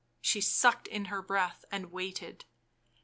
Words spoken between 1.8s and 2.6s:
waited.